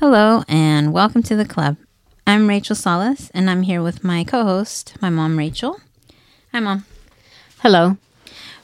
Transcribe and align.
Hello, 0.00 0.42
and 0.48 0.92
welcome 0.92 1.22
to 1.22 1.36
the 1.36 1.44
club. 1.44 1.76
I'm 2.26 2.48
Rachel 2.48 2.74
Salas, 2.74 3.30
and 3.32 3.48
I'm 3.48 3.62
here 3.62 3.80
with 3.80 4.02
my 4.02 4.24
co 4.24 4.42
host, 4.42 4.94
my 5.00 5.08
mom, 5.08 5.38
Rachel. 5.38 5.80
Hi, 6.52 6.58
mom. 6.58 6.84
Hello. 7.60 7.96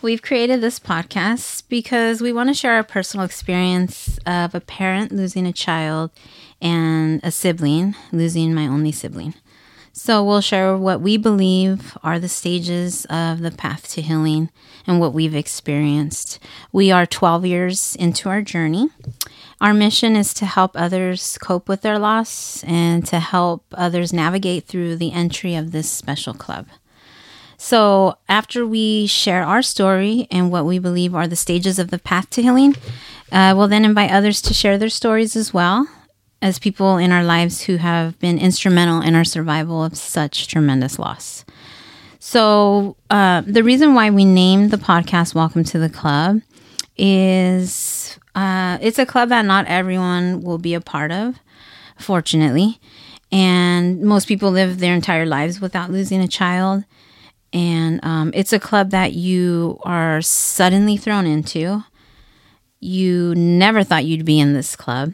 We've 0.02 0.22
created 0.22 0.60
this 0.60 0.80
podcast 0.80 1.62
because 1.68 2.20
we 2.20 2.32
want 2.32 2.48
to 2.48 2.54
share 2.54 2.72
our 2.74 2.82
personal 2.82 3.24
experience 3.24 4.18
of 4.26 4.56
a 4.56 4.60
parent 4.60 5.12
losing 5.12 5.46
a 5.46 5.52
child 5.52 6.10
and 6.60 7.20
a 7.22 7.30
sibling 7.30 7.94
losing 8.10 8.52
my 8.52 8.66
only 8.66 8.90
sibling. 8.90 9.34
So, 9.92 10.22
we'll 10.22 10.40
share 10.40 10.76
what 10.76 11.00
we 11.00 11.16
believe 11.16 11.98
are 12.04 12.20
the 12.20 12.28
stages 12.28 13.06
of 13.06 13.40
the 13.40 13.50
path 13.50 13.88
to 13.92 14.00
healing 14.00 14.48
and 14.86 15.00
what 15.00 15.12
we've 15.12 15.34
experienced. 15.34 16.38
We 16.70 16.92
are 16.92 17.06
12 17.06 17.44
years 17.44 17.96
into 17.96 18.28
our 18.28 18.40
journey. 18.40 18.88
Our 19.60 19.74
mission 19.74 20.14
is 20.14 20.32
to 20.34 20.46
help 20.46 20.72
others 20.74 21.36
cope 21.38 21.68
with 21.68 21.82
their 21.82 21.98
loss 21.98 22.62
and 22.64 23.04
to 23.08 23.18
help 23.18 23.64
others 23.72 24.12
navigate 24.12 24.66
through 24.66 24.96
the 24.96 25.12
entry 25.12 25.56
of 25.56 25.72
this 25.72 25.90
special 25.90 26.34
club. 26.34 26.68
So, 27.58 28.16
after 28.28 28.64
we 28.64 29.08
share 29.08 29.42
our 29.42 29.60
story 29.60 30.28
and 30.30 30.52
what 30.52 30.64
we 30.64 30.78
believe 30.78 31.16
are 31.16 31.26
the 31.26 31.36
stages 31.36 31.80
of 31.80 31.90
the 31.90 31.98
path 31.98 32.30
to 32.30 32.42
healing, 32.42 32.76
uh, 33.32 33.54
we'll 33.56 33.68
then 33.68 33.84
invite 33.84 34.12
others 34.12 34.40
to 34.42 34.54
share 34.54 34.78
their 34.78 34.88
stories 34.88 35.34
as 35.34 35.52
well 35.52 35.88
as 36.42 36.58
people 36.58 36.96
in 36.96 37.12
our 37.12 37.24
lives 37.24 37.62
who 37.62 37.76
have 37.76 38.18
been 38.18 38.38
instrumental 38.38 39.02
in 39.02 39.14
our 39.14 39.24
survival 39.24 39.84
of 39.84 39.96
such 39.96 40.48
tremendous 40.48 40.98
loss. 40.98 41.44
So, 42.18 42.96
uh, 43.08 43.42
the 43.46 43.62
reason 43.62 43.94
why 43.94 44.10
we 44.10 44.24
named 44.24 44.70
the 44.70 44.76
podcast 44.76 45.34
Welcome 45.34 45.64
to 45.64 45.78
the 45.78 45.88
Club 45.88 46.40
is 46.96 48.18
uh, 48.34 48.78
it's 48.80 48.98
a 48.98 49.06
club 49.06 49.30
that 49.30 49.44
not 49.44 49.66
everyone 49.66 50.42
will 50.42 50.58
be 50.58 50.74
a 50.74 50.80
part 50.80 51.12
of, 51.12 51.36
fortunately. 51.98 52.78
And 53.32 54.02
most 54.02 54.26
people 54.26 54.50
live 54.50 54.78
their 54.78 54.94
entire 54.94 55.26
lives 55.26 55.60
without 55.60 55.90
losing 55.90 56.20
a 56.20 56.28
child. 56.28 56.84
And 57.52 58.04
um, 58.04 58.32
it's 58.34 58.52
a 58.52 58.60
club 58.60 58.90
that 58.90 59.12
you 59.12 59.78
are 59.82 60.20
suddenly 60.22 60.96
thrown 60.96 61.26
into. 61.26 61.84
You 62.80 63.34
never 63.34 63.82
thought 63.82 64.04
you'd 64.04 64.24
be 64.24 64.40
in 64.40 64.54
this 64.54 64.76
club. 64.76 65.12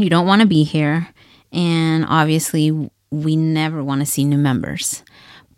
You 0.00 0.08
don't 0.08 0.26
want 0.26 0.40
to 0.40 0.48
be 0.48 0.64
here. 0.64 1.08
And 1.52 2.06
obviously, 2.08 2.90
we 3.10 3.36
never 3.36 3.84
want 3.84 4.00
to 4.00 4.06
see 4.06 4.24
new 4.24 4.38
members. 4.38 5.02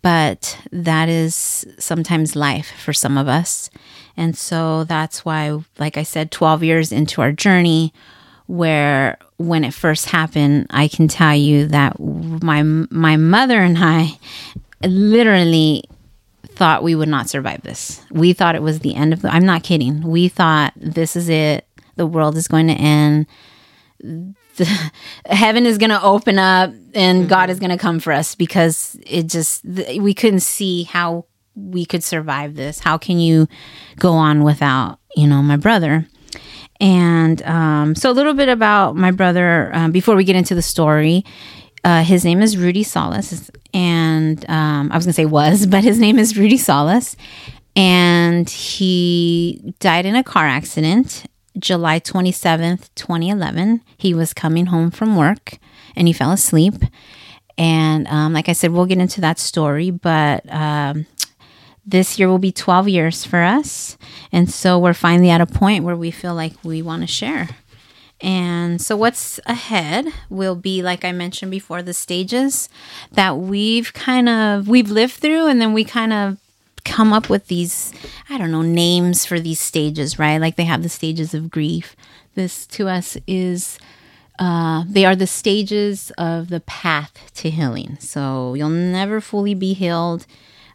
But 0.01 0.59
that 0.69 1.07
is 1.07 1.65
sometimes 1.79 2.35
life 2.35 2.69
for 2.83 2.91
some 2.91 3.17
of 3.17 3.29
us. 3.29 3.69
And 4.17 4.37
so 4.37 4.83
that's 4.83 5.23
why, 5.23 5.59
like 5.79 5.95
I 5.95 6.03
said, 6.03 6.29
12 6.29 6.61
years 6.61 6.91
into 6.91 7.21
our 7.21 7.31
journey, 7.31 7.93
where 8.47 9.17
when 9.37 9.63
it 9.63 9.73
first 9.73 10.07
happened, 10.07 10.67
I 10.71 10.89
can 10.89 11.07
tell 11.07 11.33
you 11.33 11.67
that 11.67 11.97
my 12.01 12.63
my 12.63 13.15
mother 13.15 13.61
and 13.61 13.77
I 13.79 14.19
literally 14.83 15.85
thought 16.47 16.83
we 16.83 16.95
would 16.95 17.07
not 17.07 17.29
survive 17.29 17.61
this. 17.61 18.05
We 18.11 18.33
thought 18.33 18.55
it 18.55 18.61
was 18.61 18.79
the 18.79 18.95
end 18.95 19.13
of 19.13 19.21
the 19.21 19.33
I'm 19.33 19.45
not 19.45 19.63
kidding. 19.63 20.01
We 20.01 20.27
thought 20.27 20.73
this 20.75 21.15
is 21.15 21.29
it. 21.29 21.65
The 21.95 22.05
world 22.05 22.35
is 22.35 22.49
going 22.49 22.67
to 22.67 22.73
end. 22.73 23.25
The, 24.03 24.91
heaven 25.25 25.65
is 25.65 25.77
going 25.77 25.89
to 25.89 26.03
open 26.03 26.37
up 26.37 26.71
and 26.93 27.21
mm-hmm. 27.21 27.27
God 27.29 27.49
is 27.49 27.59
going 27.59 27.71
to 27.71 27.77
come 27.77 27.99
for 27.99 28.13
us 28.13 28.35
because 28.35 28.97
it 29.05 29.27
just 29.27 29.63
we 29.65 30.13
couldn't 30.13 30.41
see 30.41 30.83
how 30.83 31.25
we 31.55 31.85
could 31.85 32.03
survive 32.03 32.55
this. 32.55 32.79
How 32.79 32.97
can 32.97 33.19
you 33.19 33.47
go 33.97 34.13
on 34.13 34.43
without, 34.43 34.99
you 35.15 35.27
know, 35.27 35.41
my 35.41 35.57
brother? 35.57 36.07
And 36.79 37.41
um, 37.43 37.95
so, 37.95 38.11
a 38.11 38.13
little 38.13 38.33
bit 38.33 38.49
about 38.49 38.95
my 38.95 39.11
brother 39.11 39.71
um, 39.73 39.91
before 39.91 40.15
we 40.15 40.23
get 40.23 40.35
into 40.35 40.55
the 40.55 40.61
story. 40.61 41.23
Uh, 41.85 42.03
his 42.03 42.23
name 42.23 42.41
is 42.41 42.57
Rudy 42.57 42.83
Solis, 42.83 43.51
and 43.73 44.49
um, 44.49 44.89
I 44.91 44.95
was 44.95 45.05
gonna 45.05 45.13
say 45.13 45.25
was, 45.25 45.65
but 45.67 45.83
his 45.83 45.99
name 45.99 46.17
is 46.17 46.37
Rudy 46.37 46.57
Solis, 46.57 47.15
and 47.75 48.49
he 48.49 49.73
died 49.79 50.05
in 50.05 50.15
a 50.15 50.23
car 50.23 50.45
accident 50.45 51.25
July 51.57 51.99
27th, 51.99 52.89
2011. 52.95 53.81
He 53.97 54.13
was 54.13 54.33
coming 54.33 54.67
home 54.67 54.91
from 54.91 55.15
work 55.15 55.57
and 55.95 56.07
he 56.07 56.13
fell 56.13 56.31
asleep. 56.31 56.75
And 57.57 58.07
um, 58.07 58.33
like 58.33 58.49
I 58.49 58.53
said, 58.53 58.71
we'll 58.71 58.85
get 58.85 58.97
into 58.97 59.21
that 59.21 59.37
story, 59.37 59.91
but 59.91 60.51
um, 60.51 61.05
this 61.85 62.17
year 62.17 62.27
will 62.27 62.39
be 62.39 62.51
12 62.51 62.89
years 62.89 63.25
for 63.25 63.41
us. 63.41 63.97
And 64.31 64.49
so 64.49 64.79
we're 64.79 64.93
finally 64.93 65.29
at 65.29 65.41
a 65.41 65.45
point 65.45 65.83
where 65.83 65.95
we 65.95 66.11
feel 66.11 66.33
like 66.33 66.53
we 66.63 66.81
want 66.81 67.01
to 67.01 67.07
share. 67.07 67.49
And 68.21 68.81
so 68.81 68.95
what's 68.95 69.39
ahead 69.45 70.07
will 70.29 70.55
be 70.55 70.81
like 70.81 71.03
I 71.03 71.11
mentioned 71.11 71.51
before 71.51 71.83
the 71.83 71.93
stages 71.93 72.69
that 73.11 73.37
we've 73.37 73.91
kind 73.93 74.29
of 74.29 74.67
we've 74.69 74.89
lived 74.89 75.15
through 75.15 75.47
and 75.47 75.59
then 75.59 75.73
we 75.73 75.83
kind 75.83 76.13
of 76.13 76.37
come 76.85 77.13
up 77.13 77.29
with 77.29 77.47
these 77.47 77.93
I 78.29 78.37
don't 78.37 78.51
know 78.51 78.61
names 78.61 79.25
for 79.25 79.39
these 79.39 79.59
stages, 79.59 80.19
right? 80.19 80.39
Like 80.39 80.55
they 80.55 80.65
have 80.65 80.83
the 80.83 80.89
stages 80.89 81.33
of 81.33 81.49
grief. 81.51 81.95
This 82.35 82.65
to 82.67 82.87
us 82.87 83.17
is 83.27 83.77
uh, 84.39 84.83
they 84.87 85.05
are 85.05 85.15
the 85.15 85.27
stages 85.27 86.11
of 86.17 86.49
the 86.49 86.59
path 86.61 87.31
to 87.35 87.49
healing. 87.49 87.97
So 87.99 88.55
you'll 88.55 88.69
never 88.69 89.21
fully 89.21 89.53
be 89.53 89.73
healed 89.73 90.25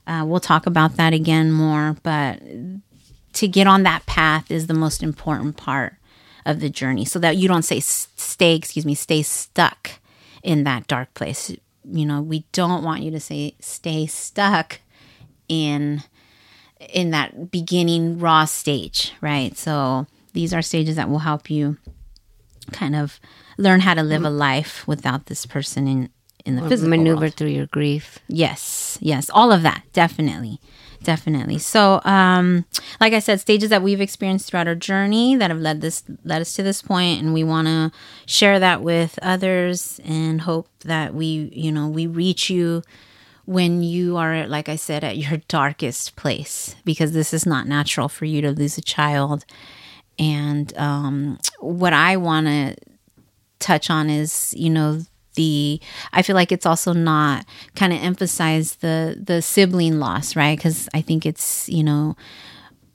uh, 0.09 0.25
we'll 0.25 0.41
talk 0.41 0.67
about 0.67 0.97
that 0.97 1.13
again 1.13 1.53
more, 1.53 1.95
but 2.03 2.41
to 3.35 3.47
get 3.47 3.67
on 3.67 3.83
that 3.83 4.07
path 4.07 4.51
is 4.51 4.67
the 4.67 4.75
most 4.75 5.03
important 5.03 5.59
part 5.59 5.97
of 6.47 6.61
the 6.61 6.71
journey 6.71 7.05
so 7.05 7.19
that 7.19 7.37
you 7.37 7.47
don't 7.47 7.63
say 7.63 7.79
stay, 7.79 8.55
excuse 8.55 8.87
me, 8.87 8.95
stay 8.95 9.21
stuck 9.21 9.91
in 10.43 10.65
that 10.65 10.87
dark 10.87 11.13
place. 11.13 11.55
You 11.85 12.07
know, 12.07 12.23
we 12.23 12.47
don't 12.53 12.83
want 12.83 13.03
you 13.03 13.11
to 13.11 13.21
say 13.21 13.55
stay 13.61 14.07
stuck 14.07 14.81
in 15.49 16.03
in 16.81 17.11
that 17.11 17.51
beginning 17.51 18.19
raw 18.19 18.45
stage, 18.45 19.13
right? 19.21 19.57
So 19.57 20.07
these 20.33 20.55
are 20.55 20.63
stages 20.63 20.97
that 20.97 21.09
will 21.09 21.19
help 21.21 21.51
you 21.51 21.77
kind 22.73 22.95
of 22.95 23.19
learn 23.57 23.81
how 23.81 23.95
to 23.95 24.03
live 24.03 24.25
a 24.25 24.31
life 24.31 24.87
without 24.87 25.27
this 25.27 25.47
person 25.47 25.89
in 25.89 26.11
in 26.45 26.57
the 26.57 26.65
or 26.65 26.69
physical 26.69 26.91
maneuver 26.91 27.21
world. 27.23 27.35
through 27.35 27.49
your 27.49 27.67
grief. 27.67 28.19
Yes, 28.29 28.97
yes, 29.01 29.29
all 29.35 29.53
of 29.53 29.63
that, 29.63 29.83
definitely, 29.93 30.61
definitely. 31.03 31.59
So, 31.59 32.01
um, 32.05 32.65
like 33.01 33.13
I 33.13 33.19
said, 33.19 33.41
stages 33.41 33.69
that 33.71 33.83
we've 33.83 34.01
experienced 34.01 34.49
throughout 34.49 34.69
our 34.69 34.75
journey 34.75 35.37
that 35.37 35.51
have 35.51 35.61
led 35.61 35.81
this 35.81 36.05
led 36.25 36.41
us 36.41 36.55
to 36.55 36.63
this 36.63 36.81
point, 36.81 37.21
and 37.21 37.35
we 37.35 37.45
want 37.45 37.67
to 37.67 37.93
share 38.25 38.59
that 38.61 38.83
with 38.83 39.19
others 39.21 40.01
and 40.05 40.43
hope 40.43 40.69
that 40.85 41.15
we, 41.15 41.51
you 41.53 41.73
know, 41.73 41.89
we 41.89 42.07
reach 42.07 42.49
you 42.49 42.83
when 43.49 43.83
you 43.83 44.19
are, 44.19 44.47
like 44.47 44.69
I 44.69 44.77
said, 44.77 45.03
at 45.03 45.17
your 45.17 45.39
darkest 45.49 46.17
place, 46.17 46.77
because 46.85 47.13
this 47.13 47.33
is 47.33 47.47
not 47.47 47.67
natural 47.67 48.07
for 48.07 48.27
you 48.27 48.43
to 48.43 48.53
lose 48.53 48.77
a 48.77 48.83
child. 48.83 49.47
And 50.19 50.77
um, 50.77 51.39
what 51.59 51.95
I 51.95 52.19
want 52.19 52.47
to 52.47 52.77
touch 53.59 53.89
on 53.89 54.11
is, 54.11 54.53
you 54.55 54.69
know, 54.69 55.01
the 55.35 55.81
I 56.13 56.21
feel 56.21 56.37
like 56.37 56.53
it's 56.53 56.67
also 56.67 56.93
not 56.93 57.47
kind 57.75 57.95
of 57.95 58.03
emphasize 58.03 58.77
the 58.77 59.19
the 59.19 59.41
sibling 59.41 59.99
loss, 59.99 60.37
right? 60.37 60.61
Cuz 60.61 60.87
I 60.93 61.01
think 61.01 61.25
it's, 61.25 61.71
you 61.71 61.83
know, 61.83 62.17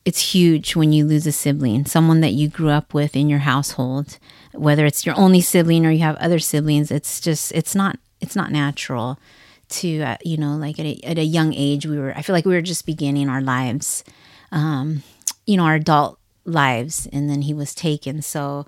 it's 0.05 0.33
huge 0.35 0.75
when 0.75 0.93
you 0.93 1.03
lose 1.03 1.25
a 1.25 1.31
sibling, 1.31 1.85
someone 1.85 2.21
that 2.21 2.33
you 2.33 2.47
grew 2.47 2.69
up 2.69 2.93
with 2.93 3.15
in 3.15 3.27
your 3.27 3.39
household, 3.39 4.19
whether 4.51 4.85
it's 4.85 5.03
your 5.03 5.17
only 5.17 5.41
sibling 5.41 5.83
or 5.83 5.89
you 5.89 6.03
have 6.03 6.17
other 6.17 6.37
siblings, 6.37 6.91
it's 6.91 7.19
just 7.19 7.51
it's 7.53 7.73
not 7.73 7.97
it's 8.21 8.35
not 8.35 8.51
natural 8.51 9.17
to 9.73 10.01
uh, 10.01 10.17
you 10.23 10.37
know, 10.37 10.55
like 10.55 10.79
at 10.79 10.85
a, 10.85 10.99
at 11.03 11.17
a 11.17 11.23
young 11.23 11.53
age 11.53 11.85
we 11.85 11.97
were 11.97 12.13
I 12.15 12.21
feel 12.21 12.33
like 12.33 12.45
we 12.45 12.53
were 12.53 12.61
just 12.61 12.85
beginning 12.85 13.29
our 13.29 13.41
lives. 13.41 14.03
Um, 14.51 15.03
you 15.45 15.57
know, 15.57 15.63
our 15.63 15.75
adult 15.75 16.19
lives 16.45 17.07
and 17.11 17.29
then 17.29 17.41
he 17.41 17.53
was 17.53 17.73
taken. 17.75 18.21
So 18.21 18.65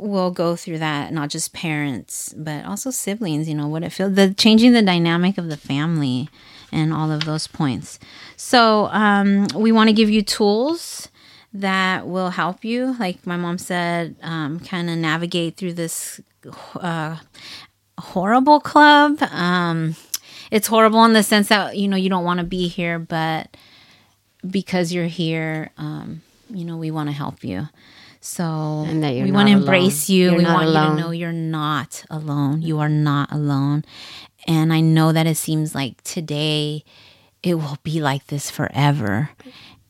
we'll 0.00 0.30
go 0.30 0.56
through 0.56 0.78
that 0.78 1.12
not 1.12 1.28
just 1.28 1.52
parents 1.52 2.34
but 2.36 2.64
also 2.64 2.90
siblings 2.90 3.46
you 3.48 3.54
know 3.54 3.68
what 3.68 3.82
it 3.82 3.90
feels 3.90 4.14
the 4.14 4.32
changing 4.32 4.72
the 4.72 4.82
dynamic 4.82 5.36
of 5.36 5.48
the 5.48 5.56
family 5.56 6.28
and 6.72 6.92
all 6.92 7.12
of 7.12 7.24
those 7.24 7.46
points 7.46 7.98
so 8.36 8.86
um, 8.86 9.46
we 9.54 9.70
want 9.70 9.88
to 9.88 9.92
give 9.92 10.08
you 10.08 10.22
tools 10.22 11.08
that 11.52 12.06
will 12.06 12.30
help 12.30 12.64
you 12.64 12.96
like 12.98 13.26
my 13.26 13.36
mom 13.36 13.58
said 13.58 14.16
um, 14.22 14.58
kind 14.60 14.88
of 14.88 14.96
navigate 14.96 15.56
through 15.56 15.74
this 15.74 16.20
uh, 16.76 17.16
horrible 17.98 18.58
club 18.58 19.20
um, 19.24 19.94
it's 20.50 20.66
horrible 20.66 21.04
in 21.04 21.12
the 21.12 21.22
sense 21.22 21.48
that 21.48 21.76
you 21.76 21.88
know 21.88 21.96
you 21.96 22.08
don't 22.08 22.24
want 22.24 22.38
to 22.38 22.44
be 22.44 22.68
here 22.68 22.98
but 22.98 23.56
because 24.48 24.92
you're 24.92 25.06
here 25.06 25.70
um, 25.78 26.22
you 26.48 26.64
know 26.64 26.76
we 26.76 26.90
want 26.90 27.08
to 27.08 27.12
help 27.14 27.44
you 27.44 27.68
so 28.20 28.84
we 28.86 29.32
want 29.32 29.48
to 29.48 29.54
embrace 29.54 30.10
you. 30.10 30.26
You're 30.30 30.36
we 30.36 30.44
want 30.44 30.66
alone. 30.68 30.90
you 30.90 30.96
to 30.96 31.02
know 31.02 31.10
you're 31.10 31.32
not 31.32 32.04
alone. 32.10 32.60
You 32.60 32.78
are 32.78 32.88
not 32.88 33.32
alone. 33.32 33.84
And 34.46 34.72
I 34.72 34.80
know 34.80 35.12
that 35.12 35.26
it 35.26 35.36
seems 35.38 35.74
like 35.74 36.02
today 36.02 36.84
it 37.42 37.54
will 37.54 37.78
be 37.82 38.00
like 38.00 38.26
this 38.26 38.50
forever. 38.50 39.30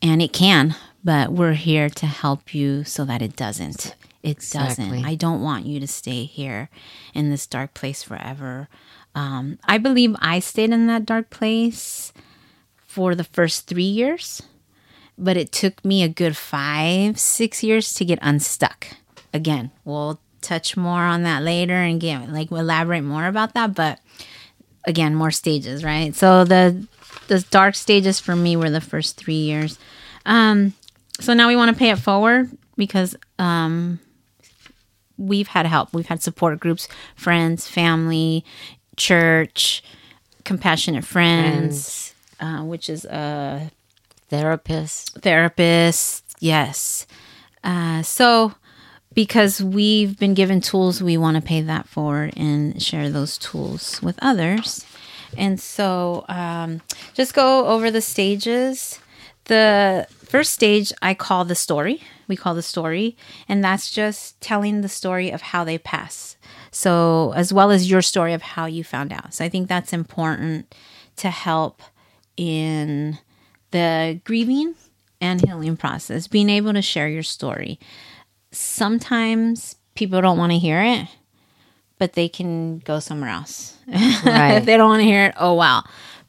And 0.00 0.22
it 0.22 0.32
can, 0.32 0.76
but 1.02 1.32
we're 1.32 1.54
here 1.54 1.90
to 1.90 2.06
help 2.06 2.54
you 2.54 2.84
so 2.84 3.04
that 3.04 3.20
it 3.20 3.34
doesn't. 3.36 3.96
It 4.22 4.30
Exactly. 4.30 4.84
doesn't. 4.84 5.04
I 5.06 5.14
don't 5.16 5.42
want 5.42 5.66
you 5.66 5.80
to 5.80 5.86
stay 5.88 6.24
here 6.24 6.68
in 7.14 7.30
this 7.30 7.46
dark 7.46 7.74
place 7.74 8.02
forever. 8.04 8.68
Um, 9.14 9.58
I 9.64 9.78
believe 9.78 10.14
I 10.20 10.38
stayed 10.38 10.70
in 10.70 10.86
that 10.86 11.06
dark 11.06 11.30
place 11.30 12.12
for 12.86 13.14
the 13.14 13.24
first 13.24 13.66
three 13.66 13.82
years, 13.82 14.42
but 15.18 15.36
it 15.36 15.52
took 15.52 15.84
me 15.84 16.02
a 16.02 16.08
good 16.08 16.36
five, 16.36 17.18
six 17.18 17.62
years 17.62 17.92
to 17.94 18.04
get 18.04 18.18
unstuck. 18.22 18.88
Again, 19.32 19.70
we'll 19.84 20.20
touch 20.40 20.76
more 20.76 21.02
on 21.02 21.22
that 21.22 21.42
later 21.42 21.74
and 21.74 22.00
get 22.00 22.30
like 22.30 22.50
elaborate 22.50 23.02
more 23.02 23.26
about 23.26 23.54
that, 23.54 23.74
but 23.74 24.00
again, 24.84 25.14
more 25.14 25.30
stages, 25.30 25.84
right? 25.84 26.14
So 26.14 26.44
the 26.44 26.86
the 27.28 27.40
dark 27.50 27.74
stages 27.74 28.18
for 28.18 28.34
me 28.34 28.56
were 28.56 28.70
the 28.70 28.80
first 28.80 29.16
three 29.16 29.34
years. 29.34 29.78
Um, 30.26 30.74
so 31.20 31.32
now 31.34 31.48
we 31.48 31.56
want 31.56 31.72
to 31.72 31.78
pay 31.78 31.90
it 31.90 31.98
forward 31.98 32.50
because 32.76 33.14
um, 33.38 34.00
we've 35.16 35.48
had 35.48 35.66
help. 35.66 35.92
We've 35.92 36.06
had 36.06 36.22
support 36.22 36.58
groups, 36.58 36.88
friends, 37.14 37.68
family, 37.68 38.44
church, 39.00 39.82
compassionate 40.44 41.04
friends, 41.04 42.14
Uh, 42.40 42.62
which 42.64 42.88
is 42.88 43.04
a 43.04 43.70
Therapist. 44.30 45.18
therapist. 45.22 46.24
Yes. 46.40 47.06
Uh, 47.64 48.02
so 48.02 48.54
because 49.12 49.60
we've 49.62 50.18
been 50.18 50.34
given 50.34 50.60
tools, 50.60 51.02
we 51.02 51.16
want 51.18 51.36
to 51.36 51.42
pay 51.42 51.60
that 51.62 51.88
forward 51.88 52.32
and 52.36 52.80
share 52.80 53.10
those 53.10 53.36
tools 53.38 54.00
with 54.02 54.16
others. 54.22 54.84
And 55.36 55.60
so 55.60 56.24
um, 56.28 56.80
just 57.14 57.34
go 57.34 57.66
over 57.66 57.90
the 57.90 58.00
stages. 58.00 59.00
The 59.44 60.06
first 60.24 60.52
stage 60.52 60.92
I 61.02 61.14
call 61.14 61.44
the 61.44 61.54
story. 61.54 62.00
We 62.30 62.36
call 62.36 62.54
the 62.54 62.62
story, 62.62 63.16
and 63.48 63.62
that's 63.62 63.90
just 63.90 64.40
telling 64.40 64.80
the 64.80 64.88
story 64.88 65.30
of 65.30 65.42
how 65.42 65.64
they 65.64 65.76
pass. 65.76 66.36
So, 66.70 67.32
as 67.36 67.52
well 67.52 67.70
as 67.70 67.90
your 67.90 68.00
story 68.00 68.32
of 68.32 68.40
how 68.40 68.64
you 68.66 68.84
found 68.84 69.12
out. 69.12 69.34
So, 69.34 69.44
I 69.44 69.48
think 69.50 69.68
that's 69.68 69.92
important 69.92 70.74
to 71.16 71.28
help 71.28 71.82
in 72.36 73.18
the 73.72 74.20
grieving 74.24 74.74
and 75.20 75.44
healing 75.44 75.76
process, 75.76 76.26
being 76.28 76.48
able 76.48 76.72
to 76.72 76.82
share 76.82 77.08
your 77.08 77.22
story. 77.22 77.78
Sometimes 78.52 79.76
people 79.94 80.20
don't 80.20 80.38
want 80.38 80.52
to 80.52 80.58
hear 80.58 80.82
it, 80.82 81.08
but 81.98 82.14
they 82.14 82.28
can 82.28 82.78
go 82.78 83.00
somewhere 83.00 83.30
else. 83.30 83.76
Right. 84.24 84.54
if 84.56 84.64
they 84.64 84.76
don't 84.76 84.88
want 84.88 85.00
to 85.00 85.04
hear 85.04 85.26
it, 85.26 85.34
oh 85.38 85.54
wow. 85.54 85.82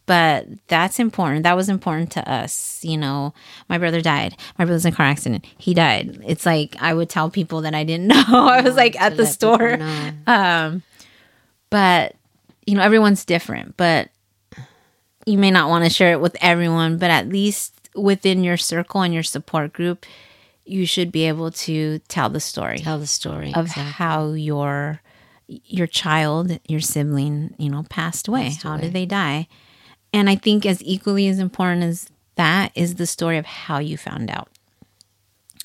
But 0.08 0.48
that's 0.68 1.00
important. 1.00 1.44
That 1.44 1.56
was 1.56 1.70
important 1.70 2.12
to 2.14 2.30
us. 2.30 2.84
You 2.84 2.98
know, 2.98 3.34
my 3.70 3.78
brother 3.78 4.02
died. 4.02 4.36
My 4.58 4.66
brother's 4.66 4.86
in 4.86 4.94
a 4.94 4.96
car 4.96 5.06
accident. 5.06 5.46
He 5.58 5.74
died. 5.74 6.20
It's 6.26 6.46
like 6.46 6.76
I 6.82 6.94
would 6.94 7.10
tell 7.10 7.30
people 7.30 7.62
that 7.62 7.74
I 7.76 7.84
didn't 7.84 8.08
know. 8.08 8.24
I 8.28 8.62
was 8.62 8.76
like 8.76 9.00
at 9.00 9.16
the 9.16 9.26
store. 9.26 9.78
Um, 10.28 10.84
but 11.70 12.16
you 12.66 12.76
know, 12.76 12.82
everyone's 12.82 13.26
different. 13.26 13.78
But 13.78 14.10
you 15.26 15.38
may 15.38 15.52
not 15.52 15.70
want 15.70 15.84
to 15.86 15.90
share 15.90 16.12
it 16.14 16.20
with 16.22 16.36
everyone, 16.42 16.98
but 16.98 17.10
at 17.12 17.30
least 17.30 17.90
within 17.96 18.44
your 18.44 18.58
circle 18.58 19.02
and 19.02 19.14
your 19.14 19.24
support 19.24 19.72
group, 19.74 20.06
you 20.66 20.86
should 20.86 21.12
be 21.12 21.26
able 21.28 21.52
to 21.52 22.00
tell 22.08 22.30
the 22.30 22.40
story 22.40 22.80
Tell 22.80 23.00
the 23.00 23.08
story. 23.08 23.54
of 23.56 23.68
how 23.68 24.32
your 24.34 25.02
your 25.48 25.88
child, 25.88 26.60
your 26.68 26.80
sibling, 26.80 27.54
you 27.58 27.70
know, 27.70 27.84
passed 27.90 28.28
away. 28.30 28.52
how 28.64 28.78
did 28.78 28.94
they 28.94 29.06
die? 29.06 29.48
And 30.14 30.30
I 30.30 30.36
think 30.36 30.66
as 30.66 30.84
equally 30.84 31.28
as 31.28 31.40
important 31.40 31.84
as 31.84 32.10
that 32.36 32.72
is 32.76 32.96
the 32.96 33.08
story 33.08 33.38
of 33.38 33.46
how 33.46 33.80
you 33.80 33.98
found 33.98 34.30
out. 34.30 34.50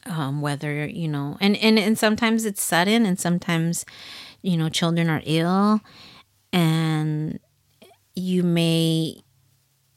Um, 0.04 0.40
whether 0.40 0.86
you 0.86 1.08
know, 1.08 1.36
and 1.40 1.56
and 1.56 1.80
and 1.80 1.98
sometimes 1.98 2.44
it's 2.44 2.62
sudden, 2.62 3.04
and 3.04 3.18
sometimes 3.18 3.84
you 4.40 4.56
know, 4.56 4.68
children 4.68 5.10
are 5.10 5.22
ill, 5.24 5.80
and 6.52 7.40
you 8.14 8.44
may 8.44 9.20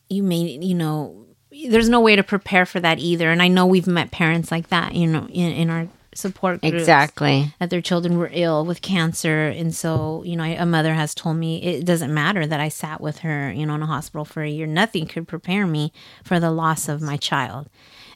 you 0.10 0.24
may 0.24 0.38
you 0.38 0.76
know 0.76 1.26
there's 1.70 1.90
no 1.90 2.02
way 2.02 2.16
to 2.16 2.24
prepare 2.24 2.66
for 2.66 2.80
that 2.80 3.00
either 3.00 3.32
and 3.32 3.42
i 3.42 3.48
know 3.48 3.66
we've 3.66 3.88
met 3.88 4.12
parents 4.12 4.52
like 4.52 4.68
that 4.70 4.94
you 4.94 5.08
know 5.08 5.26
in, 5.30 5.52
in 5.52 5.70
our 5.70 5.88
support 6.20 6.62
groups 6.62 6.76
Exactly. 6.76 7.54
that 7.60 7.70
their 7.70 7.82
children 7.82 8.18
were 8.18 8.30
ill 8.34 8.66
with 8.66 8.82
cancer. 8.82 9.48
And 9.48 9.74
so 9.74 10.22
you 10.26 10.36
know 10.36 10.44
a 10.44 10.66
mother 10.66 10.94
has 10.94 11.16
told 11.16 11.38
me 11.38 11.62
it 11.64 11.86
doesn't 11.86 12.14
matter 12.14 12.46
that 12.46 12.60
i 12.60 12.70
sat 12.70 13.02
with 13.02 13.20
her 13.20 13.52
you 13.52 13.66
know 13.66 13.76
in 13.76 13.82
a 13.82 13.86
hospital 13.88 14.26
for 14.26 14.44
a 14.44 14.50
year. 14.50 14.68
Nothing 14.68 15.08
could 15.08 15.28
prepare 15.28 15.66
me 15.66 15.92
for 16.24 16.40
the 16.40 16.52
loss 16.52 16.88
of 16.90 17.02
my 17.02 17.18
child. 17.18 17.70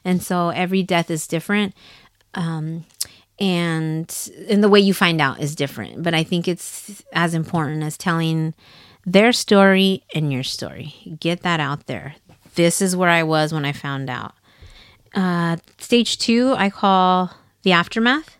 And 0.04 0.22
so 0.22 0.50
every 0.50 0.82
death 0.82 1.10
is 1.10 1.26
different. 1.26 1.74
Um, 2.34 2.84
and 3.40 4.30
and 4.48 4.62
the 4.62 4.68
way 4.68 4.80
you 4.80 4.94
find 4.94 5.20
out 5.20 5.40
is 5.40 5.54
different. 5.56 6.02
But 6.02 6.14
i 6.14 6.22
think 6.22 6.46
it's 6.46 7.02
as 7.12 7.34
important 7.34 7.82
as 7.82 7.96
telling 7.96 8.54
their 9.06 9.32
story 9.32 10.02
and 10.14 10.32
your 10.32 10.42
story. 10.44 10.94
Get 11.20 11.42
that 11.42 11.60
out 11.60 11.86
there. 11.86 12.14
This 12.54 12.80
is 12.80 12.94
where 12.96 13.10
i 13.10 13.22
was 13.22 13.52
when 13.52 13.64
i 13.64 13.72
found 13.72 14.08
out. 14.08 14.34
Uh, 15.14 15.56
stage 15.78 16.18
two 16.18 16.54
i 16.56 16.68
call 16.70 17.30
the 17.64 17.72
aftermath 17.72 18.38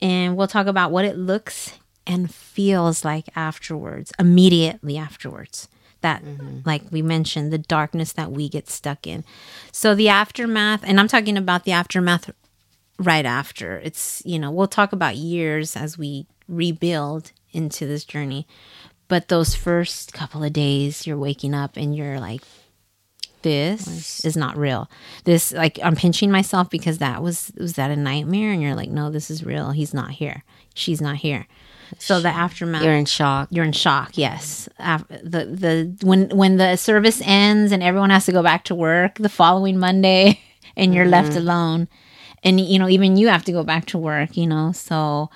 and 0.00 0.36
we'll 0.36 0.48
talk 0.48 0.66
about 0.66 0.90
what 0.90 1.04
it 1.04 1.16
looks 1.16 1.78
and 2.06 2.32
feels 2.34 3.04
like 3.04 3.26
afterwards 3.36 4.12
immediately 4.18 4.96
afterwards 4.96 5.68
that 6.00 6.24
mm-hmm. 6.24 6.60
like 6.64 6.82
we 6.90 7.02
mentioned 7.02 7.52
the 7.52 7.58
darkness 7.58 8.12
that 8.12 8.30
we 8.30 8.48
get 8.48 8.68
stuck 8.68 9.06
in. 9.06 9.24
So 9.72 9.94
the 9.94 10.08
aftermath 10.08 10.82
and 10.84 11.00
i'm 11.00 11.08
talking 11.08 11.36
about 11.36 11.64
the 11.64 11.72
aftermath 11.72 12.30
right 12.98 13.26
after. 13.26 13.78
It's 13.78 14.22
you 14.24 14.38
know 14.38 14.50
we'll 14.50 14.68
talk 14.68 14.92
about 14.92 15.16
years 15.16 15.76
as 15.76 15.98
we 15.98 16.26
rebuild 16.48 17.32
into 17.52 17.86
this 17.86 18.04
journey 18.04 18.46
but 19.08 19.28
those 19.28 19.54
first 19.54 20.12
couple 20.12 20.44
of 20.44 20.52
days 20.52 21.06
you're 21.06 21.16
waking 21.16 21.54
up 21.54 21.76
and 21.76 21.96
you're 21.96 22.20
like 22.20 22.42
this 23.48 24.24
is 24.24 24.36
not 24.36 24.56
real. 24.56 24.90
This 25.24 25.52
like 25.52 25.78
i'm 25.82 25.96
pinching 25.96 26.30
myself 26.30 26.68
because 26.70 26.98
that 26.98 27.22
was 27.22 27.52
was 27.56 27.74
that 27.74 27.90
a 27.90 27.96
nightmare? 27.96 28.52
And 28.52 28.62
you're 28.62 28.74
like 28.74 28.90
no 28.90 29.10
this 29.10 29.30
is 29.30 29.44
real. 29.44 29.70
He's 29.70 29.94
not 29.94 30.10
here. 30.10 30.44
She's 30.74 31.00
not 31.00 31.16
here. 31.16 31.46
So 31.98 32.20
the 32.20 32.28
aftermath 32.28 32.82
You're 32.82 32.94
in 32.94 33.06
shock. 33.06 33.48
you're 33.50 33.64
in 33.64 33.72
shock 33.72 34.18
yes. 34.18 34.68
Af- 34.78 35.08
the 35.08 35.46
the 35.46 36.06
when 36.06 36.28
when 36.30 36.56
the 36.56 36.76
service 36.76 37.22
ends 37.24 37.72
and 37.72 37.82
everyone 37.82 38.10
has 38.10 38.26
to 38.26 38.32
go 38.32 38.42
back 38.42 38.64
to 38.64 38.74
work 38.74 39.14
the 39.16 39.30
following 39.30 39.78
monday 39.78 40.40
and 40.76 40.94
you're 40.94 41.06
left 41.06 41.30
mm-hmm. 41.30 41.38
alone. 41.38 41.88
And 42.44 42.60
you 42.60 42.78
know 42.78 42.88
even 42.88 43.16
you 43.16 43.28
have 43.28 43.44
to 43.44 43.52
go 43.52 43.64
back 43.64 43.86
to 43.86 43.98
work 43.98 44.36
you 44.36 44.46
know? 44.46 44.72
So 44.72 45.30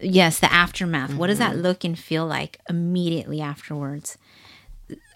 yes 0.00 0.40
the 0.40 0.52
aftermath. 0.52 1.14
What 1.14 1.28
does 1.28 1.38
that 1.38 1.52
mm-hmm. 1.52 1.62
look 1.62 1.84
and 1.84 1.98
feel 1.98 2.26
like 2.26 2.58
immediately 2.68 3.40
afterwards 3.40 4.18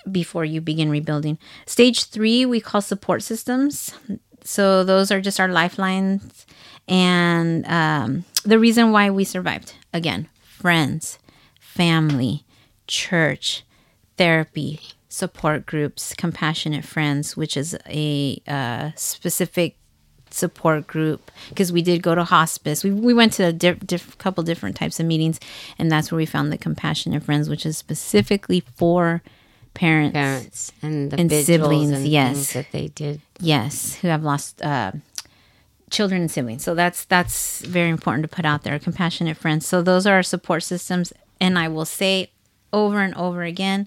before 0.09 0.45
you 0.45 0.61
begin 0.61 0.91
rebuilding. 0.91 1.38
Stage 1.67 2.05
three 2.05 2.45
we 2.47 2.61
call 2.61 2.81
support 2.81 3.23
systems. 3.23 3.95
So 4.45 4.85
those 4.85 5.11
are 5.11 5.21
just 5.21 5.41
our 5.41 5.49
lifelines. 5.49 6.47
And 6.87 7.67
um, 7.67 8.25
the 8.45 8.59
reason 8.59 8.93
why 8.93 9.11
we 9.11 9.25
survived 9.25 9.75
again 9.93 10.29
friends 10.43 11.19
family 11.61 12.45
church 12.87 13.62
therapy 14.17 14.81
support 15.09 15.67
groups 15.67 16.15
compassionate 16.15 16.85
friends 16.85 17.37
which 17.37 17.57
is 17.57 17.77
a 17.87 18.41
uh, 18.49 18.91
specific 18.97 19.77
support 20.31 20.87
group 20.87 21.31
because 21.49 21.73
we 21.73 21.83
did 21.83 22.03
go 22.03 22.15
to 22.15 22.25
hospice. 22.25 22.85
We, 22.85 22.91
we 22.91 23.15
went 23.15 23.33
to 23.35 23.45
a 23.45 23.53
diff, 23.53 23.81
diff, 23.81 24.19
couple 24.19 24.43
different 24.45 24.77
types 24.77 25.00
of 25.00 25.07
meetings 25.07 25.41
and 25.79 25.91
that's 25.91 26.11
where 26.11 26.17
we 26.17 26.27
found 26.27 26.53
the 26.53 26.59
compassionate 26.59 27.23
friends 27.23 27.49
which 27.49 27.65
is 27.65 27.77
specifically 27.77 28.61
for 28.77 29.23
parents, 29.78 30.12
Parents 30.14 30.73
and 30.82 31.11
the 31.11 31.16
And 31.20 31.30
siblings, 31.30 31.90
and 31.92 32.06
yes. 32.06 32.52
that 32.52 32.66
they 32.73 32.88
did. 32.88 33.20
yes 33.40 33.94
who 34.00 34.08
have 34.08 34.23
lost 34.23 34.61
uh, 34.62 34.92
children 35.90 36.23
and 36.23 36.30
siblings 36.30 36.62
so 36.64 36.75
that's 36.75 37.04
that's 37.06 37.61
very 37.62 37.88
important 37.88 38.23
to 38.23 38.28
put 38.28 38.44
out 38.44 38.62
there 38.64 38.78
compassionate 38.78 39.37
friends 39.37 39.64
so 39.66 39.80
those 39.80 40.06
are 40.06 40.14
our 40.16 40.23
support 40.23 40.62
systems 40.62 41.12
and 41.40 41.58
i 41.58 41.66
will 41.68 41.85
say 41.87 42.30
over 42.73 43.00
and 43.00 43.14
over 43.14 43.42
again 43.42 43.87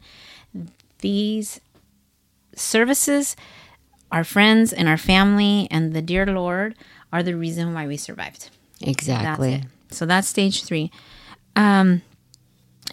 these 1.00 1.60
services 2.55 3.36
our 4.12 4.24
friends 4.24 4.74
and 4.74 4.88
our 4.88 4.98
family 4.98 5.67
and 5.71 5.93
the 5.93 6.01
dear 6.01 6.25
lord 6.25 6.75
are 7.13 7.21
the 7.24 7.36
reason 7.36 7.74
why 7.74 7.86
we 7.88 7.98
survived 7.98 8.50
that's 8.79 8.91
Exactly. 8.98 9.53
it. 9.55 9.63
So 9.91 10.05
that's 10.07 10.27
stage 10.27 10.63
three. 10.63 10.89
Um, 11.55 12.01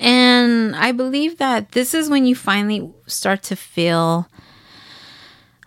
and 0.00 0.74
I 0.76 0.92
believe 0.92 1.38
that 1.38 1.72
this 1.72 1.94
is 1.94 2.08
when 2.08 2.24
you 2.26 2.34
finally 2.34 2.92
start 3.06 3.42
to 3.44 3.56
feel 3.56 4.28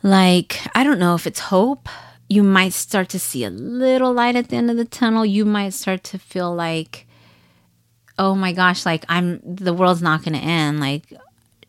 like, 0.04 0.60
I 0.76 0.84
don't 0.84 1.00
know 1.00 1.16
if 1.16 1.28
it's 1.28 1.40
hope. 1.40 1.88
You 2.28 2.44
might 2.44 2.74
start 2.74 3.10
to 3.10 3.20
see 3.20 3.44
a 3.44 3.50
little 3.50 4.14
light 4.14 4.36
at 4.36 4.50
the 4.50 4.56
end 4.56 4.72
of 4.72 4.78
the 4.78 4.86
tunnel. 4.86 5.26
You 5.26 5.46
might 5.46 5.74
start 5.74 6.04
to 6.06 6.18
feel 6.20 6.54
like, 6.54 7.06
oh 8.18 8.36
my 8.36 8.54
gosh, 8.54 8.86
like 8.86 9.06
I'm, 9.10 9.42
the 9.44 9.74
world's 9.74 10.02
not 10.02 10.24
going 10.24 10.34
to 10.40 10.40
end. 10.46 10.80
Like, 10.80 11.04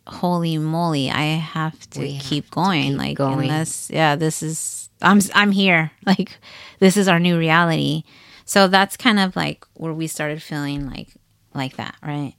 holy 0.06 0.58
moly, 0.58 1.10
I 1.10 1.22
have 1.36 1.78
to 1.90 2.00
We 2.00 2.14
have 2.14 2.22
keep 2.24 2.50
going. 2.50 2.90
keep 2.92 2.98
like, 2.98 3.16
going. 3.16 3.50
unless, 3.50 3.90
yeah, 3.90 4.14
this 4.16 4.42
is, 4.42 4.88
I'm, 5.00 5.20
I'm 5.34 5.50
here. 5.52 5.90
Like, 6.06 6.38
this 6.78 6.96
is 6.96 7.08
our 7.08 7.18
new 7.20 7.38
reality. 7.38 8.04
So 8.44 8.68
that's 8.68 8.96
kind 8.96 9.18
of 9.18 9.34
like 9.36 9.64
where 9.74 9.92
we 9.94 10.06
started 10.06 10.42
feeling 10.42 10.88
like 10.88 11.08
like 11.54 11.76
that, 11.76 11.94
right? 12.02 12.34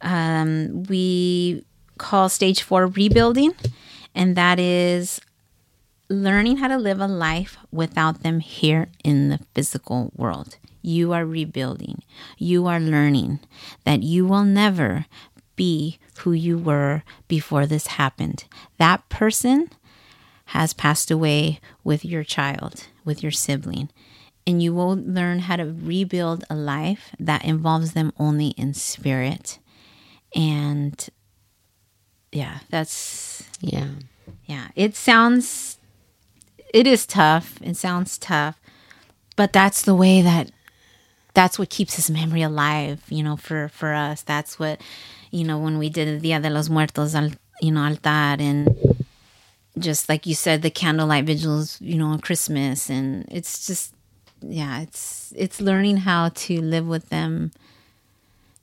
Um, 0.00 0.84
we 0.84 1.64
call 1.98 2.28
stage 2.28 2.62
four 2.62 2.86
rebuilding, 2.86 3.54
and 4.14 4.36
that 4.36 4.58
is 4.58 5.20
learning 6.08 6.58
how 6.58 6.68
to 6.68 6.76
live 6.76 7.00
a 7.00 7.06
life 7.06 7.56
without 7.72 8.22
them 8.22 8.40
here 8.40 8.88
in 9.02 9.28
the 9.28 9.40
physical 9.54 10.12
world. 10.14 10.56
You 10.82 11.12
are 11.12 11.26
rebuilding. 11.26 12.02
You 12.38 12.66
are 12.66 12.78
learning 12.78 13.40
that 13.84 14.02
you 14.02 14.24
will 14.24 14.44
never 14.44 15.06
be 15.56 15.98
who 16.18 16.32
you 16.32 16.58
were 16.58 17.02
before 17.26 17.66
this 17.66 17.88
happened. 17.88 18.44
That 18.78 19.08
person 19.08 19.70
has 20.50 20.72
passed 20.72 21.10
away 21.10 21.60
with 21.82 22.04
your 22.04 22.22
child, 22.22 22.86
with 23.04 23.22
your 23.22 23.32
sibling. 23.32 23.90
And 24.46 24.62
you 24.62 24.72
will 24.72 24.94
learn 24.94 25.40
how 25.40 25.56
to 25.56 25.64
rebuild 25.64 26.44
a 26.48 26.54
life 26.54 27.10
that 27.18 27.44
involves 27.44 27.94
them 27.94 28.12
only 28.16 28.48
in 28.50 28.74
spirit. 28.74 29.58
And 30.34 30.94
yeah, 32.30 32.58
that's 32.70 33.42
Yeah. 33.60 33.88
yeah, 34.44 34.68
it 34.76 34.94
sounds, 34.94 35.78
it 36.72 36.86
is 36.86 37.06
tough. 37.06 37.58
It 37.60 37.76
sounds 37.76 38.18
tough, 38.18 38.60
but 39.34 39.52
that's 39.52 39.82
the 39.82 39.94
way 39.94 40.22
that, 40.22 40.52
that's 41.34 41.58
what 41.58 41.70
keeps 41.70 41.96
his 41.96 42.08
memory 42.08 42.42
alive, 42.42 43.02
you 43.08 43.22
know, 43.24 43.36
for, 43.36 43.68
for 43.68 43.94
us. 43.94 44.22
That's 44.22 44.58
what, 44.58 44.80
you 45.32 45.42
know, 45.44 45.58
when 45.58 45.76
we 45.78 45.88
did 45.90 46.06
the 46.06 46.20
Dia 46.20 46.38
de 46.40 46.50
los 46.50 46.68
Muertos, 46.68 47.14
al, 47.14 47.30
you 47.60 47.72
know, 47.72 47.82
altar 47.84 48.36
and 48.38 48.68
just 49.78 50.08
like 50.08 50.24
you 50.24 50.34
said, 50.34 50.62
the 50.62 50.70
candlelight 50.70 51.24
vigils, 51.24 51.80
you 51.80 51.96
know, 51.96 52.06
on 52.06 52.20
Christmas. 52.20 52.88
And 52.88 53.26
it's 53.30 53.66
just, 53.66 53.92
yeah, 54.40 54.80
it's, 54.80 55.32
it's 55.36 55.60
learning 55.60 55.98
how 55.98 56.30
to 56.30 56.60
live 56.60 56.86
with 56.86 57.08
them 57.08 57.52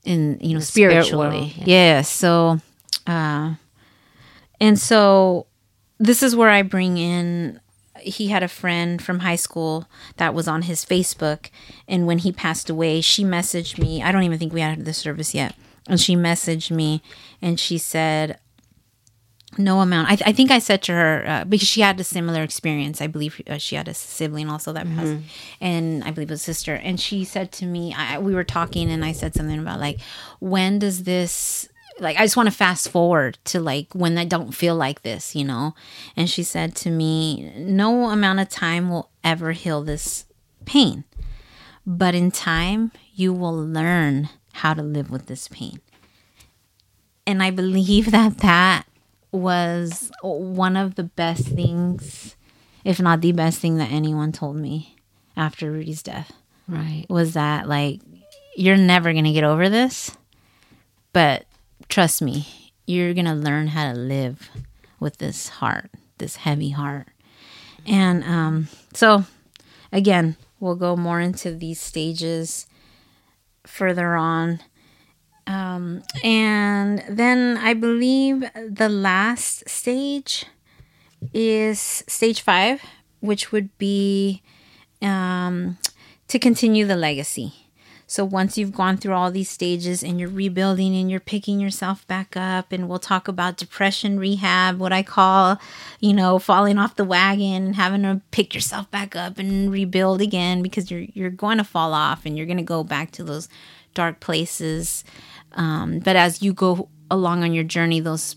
in, 0.06 0.38
you 0.42 0.54
know, 0.54 0.60
The 0.60 0.66
spiritually. 0.66 1.28
world, 1.40 1.52
yeah. 1.58 1.66
yeah. 1.96 2.02
So, 2.02 2.60
uh, 3.08 3.56
and 4.60 4.80
so 4.80 5.46
this 6.00 6.24
is 6.24 6.36
where 6.36 6.50
I 6.50 6.62
bring 6.62 6.98
in 6.98 7.60
he 8.02 8.28
had 8.28 8.44
a 8.44 8.50
friend 8.50 9.02
from 9.02 9.20
high 9.20 9.38
school 9.38 9.88
that 10.18 10.34
was 10.34 10.46
on 10.48 10.64
his 10.64 10.84
Facebook 10.84 11.50
and 11.88 12.06
when 12.06 12.18
he 12.18 12.34
passed 12.34 12.70
away 12.70 13.00
she 13.00 13.24
messaged 13.24 13.78
me 13.78 14.02
I 14.04 14.12
don't 14.12 14.24
even 14.24 14.38
think 14.38 14.52
we 14.52 14.60
had 14.60 14.84
the 14.84 14.94
service 14.94 15.34
yet 15.34 15.56
and 15.88 16.02
she 16.02 16.16
messaged 16.16 16.70
me 16.70 17.02
and 17.42 17.58
she 17.58 17.78
said 17.78 18.40
no 19.58 19.82
amount. 19.82 20.10
I, 20.10 20.30
I 20.30 20.32
think 20.34 20.52
I 20.52 20.60
said 20.60 20.82
to 20.84 20.94
her 20.94 21.26
uh, 21.28 21.44
because 21.46 21.68
she 21.68 21.82
had 21.82 22.00
a 22.00 22.04
similar 22.04 22.44
experience. 22.44 23.02
I 23.02 23.08
believe 23.08 23.42
uh, 23.48 23.58
she 23.58 23.76
had 23.76 23.88
a 23.88 23.94
sibling 23.94 24.50
also 24.50 24.74
that 24.74 24.86
passed. 24.88 25.18
And 25.62 26.04
I 26.04 26.12
believe 26.12 26.30
it 26.30 26.34
was 26.34 26.42
a 26.42 26.44
sister. 26.44 26.76
And 26.76 27.00
she 27.00 27.24
said 27.24 27.52
to 27.54 27.66
me 27.66 27.94
I, 27.94 28.20
we 28.20 28.34
were 28.34 28.44
talking 28.44 28.90
and 28.92 29.04
I 29.04 29.12
said 29.12 29.34
something 29.34 29.60
about 29.60 29.80
like 29.80 30.00
when 30.40 30.80
does 30.80 31.04
this 31.04 31.68
like 32.00 32.18
I 32.18 32.24
just 32.24 32.38
want 32.38 32.48
to 32.48 32.56
fast 32.56 32.90
forward 32.90 33.38
to 33.46 33.60
like 33.60 33.94
when 33.94 34.18
I 34.18 34.26
don't 34.26 34.52
feel 34.52 34.76
like 34.76 35.02
this, 35.02 35.36
you 35.36 35.46
know. 35.46 35.76
And 36.16 36.30
she 36.30 36.44
said 36.44 36.76
to 36.78 36.90
me, 36.90 37.52
"No 37.58 38.10
amount 38.10 38.40
of 38.40 38.50
time 38.50 38.90
will 38.90 39.10
ever 39.24 39.52
heal 39.52 39.84
this 39.84 40.26
pain, 40.66 41.04
but 41.86 42.16
in 42.16 42.32
time 42.32 42.92
you 43.14 43.34
will 43.34 43.56
learn 43.56 44.30
how 44.54 44.74
to 44.74 44.82
live 44.82 45.12
with 45.12 45.28
this 45.28 45.48
pain." 45.48 45.82
And 47.28 47.44
I 47.44 47.52
believe 47.52 48.12
that 48.12 48.40
that 48.40 48.88
was 49.34 50.12
one 50.22 50.78
of 50.78 50.96
the 50.96 51.04
best 51.04 51.46
things, 51.48 52.36
if 52.86 53.02
not 53.02 53.20
the 53.20 53.34
best 53.34 53.60
thing 53.60 53.78
that 53.78 53.92
anyone 53.92 54.32
told 54.32 54.56
me 54.56 54.96
after 55.36 55.72
Rudy's 55.72 56.04
death. 56.04 56.32
Right. 56.66 57.06
was 57.10 57.34
that 57.34 57.68
like 57.68 58.00
you're 58.56 58.78
never 58.78 59.12
going 59.12 59.26
to 59.26 59.34
get 59.34 59.44
over 59.44 59.68
this 59.68 60.16
but 61.12 61.46
trust 61.90 62.22
me 62.22 62.72
you're 62.88 63.14
going 63.14 63.26
to 63.26 63.34
learn 63.34 63.68
how 63.68 63.92
to 63.92 64.00
live 64.00 64.50
with 65.02 65.18
this 65.18 65.50
heart 65.50 65.92
this 66.20 66.38
heavy 66.38 66.70
heart. 66.70 67.08
And 67.86 68.24
um 68.24 68.70
so 68.94 69.26
again 69.92 70.38
we'll 70.62 70.76
go 70.76 70.96
more 70.96 71.20
into 71.20 71.54
these 71.54 71.82
stages 71.82 72.66
further 73.68 74.16
on 74.16 74.62
um 75.48 76.02
and 76.24 77.04
then 77.10 77.58
i 77.58 77.74
believe 77.74 78.44
the 78.70 78.90
last 78.90 79.68
stage 79.68 80.46
is 81.34 82.04
stage 82.08 82.42
5 82.42 82.82
which 83.20 83.52
would 83.52 83.76
be 83.78 84.42
um 85.02 85.78
to 86.34 86.40
continue 86.40 86.84
the 86.84 86.96
legacy. 86.96 87.54
So 88.08 88.26
once 88.26 88.58
you've 88.58 88.74
gone 88.74 88.98
through 88.98 89.14
all 89.14 89.30
these 89.30 89.52
stages 89.52 90.04
and 90.04 90.20
you're 90.20 90.30
rebuilding 90.30 90.96
and 90.96 91.10
you're 91.10 91.20
picking 91.20 91.60
yourself 91.60 92.08
back 92.08 92.36
up 92.36 92.72
and 92.72 92.90
we'll 92.90 92.98
talk 92.98 93.28
about 93.28 93.58
depression 93.58 94.20
rehab, 94.20 94.80
what 94.80 94.92
I 94.92 95.04
call, 95.04 95.60
you 96.00 96.12
know, 96.12 96.40
falling 96.40 96.80
off 96.80 96.96
the 96.96 97.06
wagon 97.06 97.74
having 97.74 98.02
to 98.02 98.22
pick 98.32 98.56
yourself 98.56 98.90
back 98.90 99.16
up 99.16 99.38
and 99.38 99.72
rebuild 99.72 100.22
again 100.22 100.64
because 100.64 100.90
you're 100.90 101.06
you're 101.14 101.30
going 101.30 101.60
to 101.60 101.64
fall 101.64 101.94
off 101.94 102.26
and 102.26 102.36
you're 102.36 102.48
going 102.48 102.58
to 102.58 102.64
go 102.64 102.84
back 102.84 103.12
to 103.12 103.24
those 103.24 103.48
dark 103.94 104.20
places. 104.20 105.04
Um, 105.54 106.00
but 106.00 106.16
as 106.16 106.42
you 106.42 106.54
go 106.54 106.90
along 107.12 107.44
on 107.44 107.54
your 107.54 107.64
journey, 107.64 108.00
those 108.00 108.36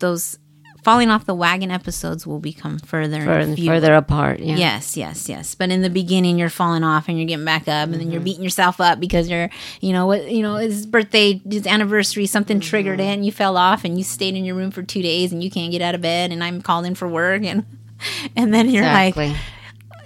those 0.00 0.38
falling 0.82 1.10
off 1.10 1.26
the 1.26 1.34
wagon 1.34 1.70
episodes 1.70 2.26
will 2.26 2.40
become 2.40 2.76
further 2.80 3.18
and 3.38 3.56
Further, 3.56 3.94
apart. 3.94 4.40
Yeah. 4.40 4.56
Yes, 4.56 4.96
yes, 4.96 5.28
yes. 5.28 5.54
But 5.54 5.70
in 5.70 5.82
the 5.82 5.88
beginning, 5.90 6.40
you're 6.40 6.48
falling 6.48 6.82
off 6.82 7.08
and 7.08 7.16
you're 7.16 7.26
getting 7.28 7.44
back 7.44 7.68
up, 7.68 7.88
and 7.88 7.94
then 7.94 8.10
you're 8.10 8.20
beating 8.20 8.42
yourself 8.42 8.80
up 8.80 8.98
because 8.98 9.30
you're, 9.30 9.48
you 9.80 9.92
know, 9.92 10.06
what, 10.06 10.28
you 10.28 10.42
know, 10.42 10.56
his 10.56 10.84
birthday, 10.84 11.40
his 11.48 11.68
anniversary, 11.68 12.26
something 12.26 12.58
triggered 12.58 12.98
it, 12.98 13.04
and 13.04 13.24
you 13.24 13.30
fell 13.30 13.56
off, 13.56 13.84
and 13.84 13.96
you 13.96 14.02
stayed 14.02 14.34
in 14.34 14.44
your 14.44 14.56
room 14.56 14.72
for 14.72 14.82
two 14.82 15.02
days, 15.02 15.32
and 15.32 15.44
you 15.44 15.52
can't 15.52 15.70
get 15.70 15.82
out 15.82 15.94
of 15.94 16.00
bed, 16.00 16.32
and 16.32 16.42
I'm 16.42 16.60
calling 16.60 16.96
for 16.96 17.06
work, 17.06 17.44
and 17.44 17.64
and 18.36 18.52
then 18.52 18.68
you're 18.68 18.82
Exactly. 18.82 19.28
like, 19.28 19.36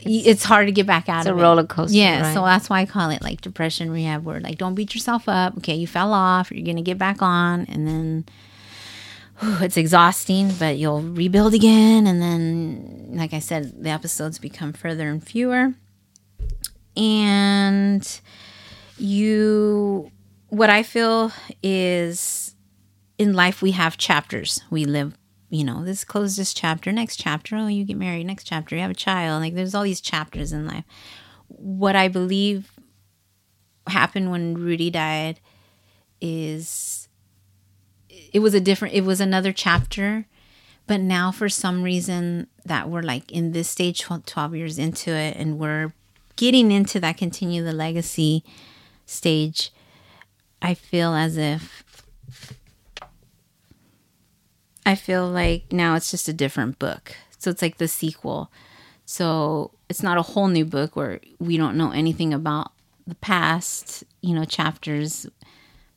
y- 0.06 0.22
it's 0.24 0.44
hard 0.44 0.66
to 0.66 0.72
get 0.72 0.86
back 0.86 1.08
out 1.08 1.20
it's 1.20 1.28
a 1.28 1.32
of 1.32 1.38
it. 1.38 1.42
roller 1.42 1.64
coaster. 1.64 1.96
Yeah, 1.96 2.22
right? 2.22 2.34
so 2.34 2.44
that's 2.44 2.68
why 2.70 2.80
I 2.80 2.86
call 2.86 3.10
it 3.10 3.22
like 3.22 3.40
depression 3.40 3.90
rehab. 3.90 4.24
Where 4.24 4.40
like, 4.40 4.58
don't 4.58 4.74
beat 4.74 4.94
yourself 4.94 5.28
up. 5.28 5.56
Okay, 5.58 5.74
you 5.74 5.86
fell 5.86 6.12
off. 6.12 6.50
You're 6.50 6.64
gonna 6.66 6.82
get 6.82 6.98
back 6.98 7.22
on, 7.22 7.66
and 7.66 7.86
then 7.86 8.24
whew, 9.40 9.58
it's 9.62 9.76
exhausting, 9.76 10.52
but 10.58 10.76
you'll 10.78 11.02
rebuild 11.02 11.54
again. 11.54 12.06
And 12.06 12.20
then, 12.22 13.08
like 13.12 13.32
I 13.34 13.38
said, 13.38 13.82
the 13.82 13.90
episodes 13.90 14.38
become 14.38 14.72
further 14.72 15.08
and 15.08 15.22
fewer. 15.26 15.74
And 16.96 18.20
you, 18.96 20.10
what 20.48 20.70
I 20.70 20.82
feel 20.82 21.32
is 21.62 22.54
in 23.18 23.34
life 23.34 23.60
we 23.60 23.72
have 23.72 23.98
chapters. 23.98 24.62
We 24.70 24.84
live, 24.86 25.16
you 25.56 25.64
know, 25.64 25.84
this 25.84 26.04
close 26.04 26.36
this 26.36 26.52
chapter, 26.52 26.92
next 26.92 27.16
chapter. 27.16 27.56
Oh, 27.56 27.66
you 27.66 27.84
get 27.84 27.96
married, 27.96 28.26
next 28.26 28.44
chapter, 28.44 28.74
you 28.74 28.82
have 28.82 28.90
a 28.90 28.94
child. 28.94 29.42
Like 29.42 29.54
there's 29.54 29.74
all 29.74 29.84
these 29.84 30.00
chapters 30.00 30.52
in 30.52 30.66
life. 30.66 30.84
What 31.48 31.96
I 31.96 32.08
believe 32.08 32.72
happened 33.86 34.30
when 34.30 34.54
Rudy 34.54 34.90
died 34.90 35.40
is 36.20 37.08
it 38.32 38.40
was 38.40 38.54
a 38.54 38.60
different 38.60 38.94
it 38.94 39.04
was 39.04 39.20
another 39.20 39.52
chapter 39.52 40.26
but 40.86 41.00
now 41.00 41.30
for 41.30 41.48
some 41.48 41.82
reason 41.82 42.46
that 42.64 42.88
we're 42.88 43.02
like 43.02 43.30
in 43.30 43.52
this 43.52 43.68
stage 43.68 44.00
12, 44.00 44.24
12 44.24 44.56
years 44.56 44.78
into 44.78 45.10
it 45.10 45.36
and 45.36 45.58
we're 45.58 45.92
getting 46.36 46.70
into 46.72 46.98
that 47.00 47.16
continue 47.16 47.62
the 47.62 47.72
legacy 47.72 48.42
stage 49.04 49.72
i 50.62 50.72
feel 50.74 51.14
as 51.14 51.36
if 51.36 51.84
i 54.86 54.94
feel 54.94 55.28
like 55.28 55.70
now 55.72 55.96
it's 55.96 56.10
just 56.10 56.28
a 56.28 56.32
different 56.32 56.78
book. 56.78 57.16
So 57.38 57.50
it's 57.50 57.60
like 57.60 57.76
the 57.76 57.88
sequel. 57.88 58.50
So 59.04 59.72
it's 59.90 60.02
not 60.02 60.16
a 60.16 60.22
whole 60.22 60.48
new 60.48 60.64
book 60.64 60.96
where 60.96 61.20
we 61.38 61.56
don't 61.56 61.76
know 61.76 61.90
anything 61.90 62.32
about 62.32 62.72
the 63.06 63.14
past 63.16 64.02
you 64.20 64.34
know 64.34 64.44
chapters 64.44 65.28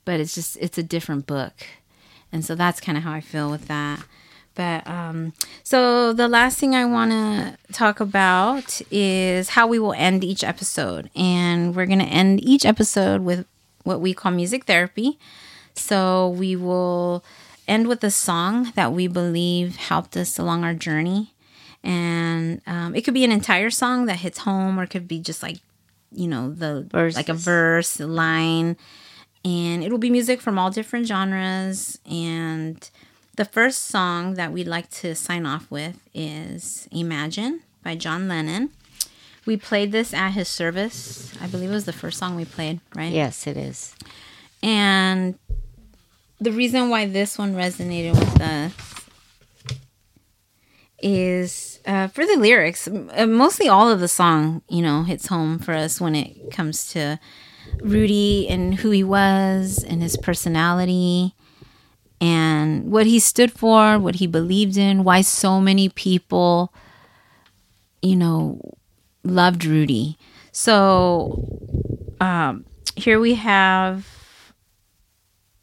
but 0.05 0.19
it's 0.19 0.35
just 0.35 0.57
it's 0.57 0.77
a 0.77 0.83
different 0.83 1.25
book. 1.25 1.53
And 2.31 2.43
so 2.45 2.55
that's 2.55 2.79
kind 2.81 2.97
of 2.97 3.03
how 3.03 3.13
i 3.13 3.21
feel 3.21 3.49
with 3.49 3.67
that. 3.67 4.03
But 4.55 4.87
um 4.87 5.33
so 5.63 6.11
the 6.13 6.27
last 6.27 6.57
thing 6.59 6.75
i 6.75 6.85
want 6.85 7.11
to 7.11 7.57
talk 7.71 7.99
about 7.99 8.81
is 8.91 9.49
how 9.49 9.67
we 9.67 9.79
will 9.79 9.93
end 9.93 10.23
each 10.23 10.43
episode. 10.43 11.09
And 11.15 11.75
we're 11.75 11.85
going 11.85 11.99
to 11.99 12.05
end 12.05 12.43
each 12.43 12.65
episode 12.65 13.21
with 13.21 13.45
what 13.83 14.01
we 14.01 14.13
call 14.13 14.31
music 14.31 14.65
therapy. 14.65 15.17
So 15.75 16.29
we 16.29 16.55
will 16.55 17.23
end 17.69 17.87
with 17.87 18.03
a 18.03 18.11
song 18.11 18.71
that 18.75 18.91
we 18.91 19.07
believe 19.07 19.75
helped 19.75 20.17
us 20.17 20.37
along 20.37 20.63
our 20.63 20.73
journey 20.73 21.33
and 21.83 22.61
um, 22.67 22.93
it 22.95 23.03
could 23.03 23.13
be 23.13 23.23
an 23.23 23.31
entire 23.31 23.69
song 23.69 24.05
that 24.05 24.17
hits 24.17 24.39
home 24.39 24.79
or 24.79 24.83
it 24.83 24.89
could 24.89 25.07
be 25.07 25.19
just 25.19 25.41
like 25.41 25.57
you 26.11 26.27
know 26.27 26.49
the 26.51 26.87
Verses. 26.91 27.15
like 27.15 27.29
a 27.29 27.33
verse 27.33 27.99
a 27.99 28.07
line 28.07 28.75
and 29.45 29.83
it 29.83 29.91
will 29.91 29.97
be 29.97 30.09
music 30.09 30.41
from 30.41 30.59
all 30.59 30.69
different 30.69 31.07
genres 31.07 31.99
and 32.09 32.89
the 33.35 33.45
first 33.45 33.85
song 33.85 34.33
that 34.33 34.51
we'd 34.51 34.67
like 34.67 34.89
to 34.89 35.15
sign 35.15 35.45
off 35.45 35.69
with 35.71 35.99
is 36.13 36.89
imagine 36.91 37.61
by 37.83 37.95
john 37.95 38.27
lennon 38.27 38.71
we 39.49 39.57
played 39.57 39.91
this 39.91 40.13
at 40.13 40.33
his 40.33 40.47
service. 40.47 41.33
I 41.41 41.47
believe 41.47 41.71
it 41.71 41.73
was 41.73 41.85
the 41.85 41.91
first 41.91 42.19
song 42.19 42.35
we 42.35 42.45
played, 42.45 42.81
right? 42.95 43.11
Yes, 43.11 43.47
it 43.47 43.57
is. 43.57 43.95
And 44.61 45.39
the 46.39 46.51
reason 46.51 46.89
why 46.89 47.05
this 47.05 47.37
one 47.37 47.55
resonated 47.55 48.13
with 48.13 48.41
us 48.41 48.73
is 51.01 51.79
uh, 51.85 52.07
for 52.07 52.25
the 52.25 52.35
lyrics. 52.37 52.87
Uh, 52.87 53.25
Mostly 53.27 53.67
all 53.67 53.89
of 53.89 53.99
the 53.99 54.07
song, 54.07 54.61
you 54.69 54.81
know, 54.81 55.03
hits 55.03 55.27
home 55.27 55.59
for 55.59 55.73
us 55.73 56.01
when 56.01 56.15
it 56.15 56.51
comes 56.51 56.91
to 56.91 57.19
Rudy 57.81 58.47
and 58.49 58.75
who 58.75 58.91
he 58.91 59.03
was 59.03 59.83
and 59.83 60.01
his 60.01 60.17
personality 60.17 61.35
and 62.21 62.91
what 62.91 63.05
he 63.05 63.19
stood 63.19 63.51
for, 63.51 63.97
what 63.97 64.15
he 64.15 64.27
believed 64.27 64.77
in, 64.77 65.03
why 65.03 65.21
so 65.21 65.61
many 65.61 65.87
people, 65.87 66.73
you 68.01 68.15
know, 68.15 68.59
loved 69.23 69.63
Rudy. 69.63 70.17
So 70.51 71.47
um, 72.19 72.65
here 72.95 73.19
we 73.19 73.35
have 73.35 74.05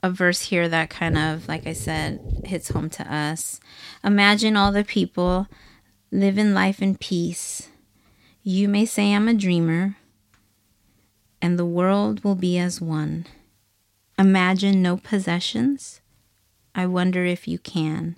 a 0.02 0.10
verse 0.10 0.42
here 0.42 0.68
that 0.68 0.90
kind 0.90 1.18
of, 1.18 1.48
like 1.48 1.66
I 1.66 1.72
said, 1.72 2.42
hits 2.44 2.68
home 2.68 2.90
to 2.90 3.14
us. 3.14 3.60
Imagine 4.04 4.56
all 4.56 4.72
the 4.72 4.84
people 4.84 5.48
living 6.10 6.54
life 6.54 6.80
in 6.80 6.96
peace. 6.96 7.68
You 8.42 8.68
may 8.68 8.84
say 8.84 9.12
I'm 9.12 9.28
a 9.28 9.34
dreamer, 9.34 9.96
and 11.42 11.58
the 11.58 11.66
world 11.66 12.22
will 12.22 12.36
be 12.36 12.58
as 12.58 12.80
one. 12.80 13.26
Imagine 14.18 14.80
no 14.80 14.96
possessions. 14.96 16.00
I 16.74 16.86
wonder 16.86 17.24
if 17.24 17.48
you 17.48 17.58
can. 17.58 18.16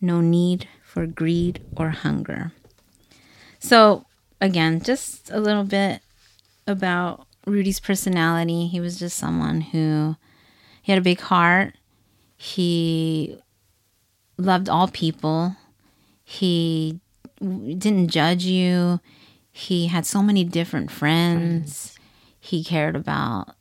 No 0.00 0.20
need 0.20 0.68
for 0.82 1.06
greed 1.06 1.64
or 1.76 1.90
hunger. 1.90 2.52
So, 3.58 4.04
again, 4.40 4.80
just 4.80 5.30
a 5.30 5.40
little 5.40 5.64
bit 5.64 6.02
about 6.66 7.26
Rudy's 7.46 7.80
personality. 7.80 8.66
He 8.66 8.80
was 8.80 8.98
just 8.98 9.16
someone 9.16 9.60
who 9.60 10.16
he 10.88 10.92
had 10.92 10.98
a 10.98 11.02
big 11.02 11.20
heart. 11.20 11.74
He 12.38 13.38
loved 14.38 14.70
all 14.70 14.88
people. 14.88 15.54
He 16.24 16.98
didn't 17.38 18.08
judge 18.08 18.46
you. 18.46 18.98
He 19.50 19.88
had 19.88 20.06
so 20.06 20.22
many 20.22 20.44
different 20.44 20.90
friends. 20.90 21.94
He 22.40 22.64
cared 22.64 22.96
about 22.96 23.54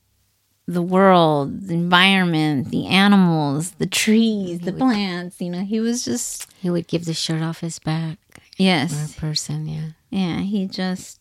the 0.67 0.81
world, 0.81 1.67
the 1.67 1.73
environment, 1.73 2.69
the 2.69 2.87
animals, 2.87 3.71
the 3.71 3.87
trees, 3.87 4.61
the 4.61 4.71
plants. 4.71 5.41
You 5.41 5.49
know, 5.49 5.65
he 5.65 5.81
was 5.81 6.05
just, 6.05 6.49
He 6.61 6.69
would 6.69 6.87
give 6.87 7.03
the 7.03 7.13
shirt 7.13 7.41
off 7.41 7.59
his 7.59 7.77
back. 7.77 8.19
Yes. 8.55 9.17
a 9.17 9.19
person, 9.19 9.67
yeah. 9.67 9.89
Yeah, 10.11 10.39
he 10.39 10.65
just 10.65 11.19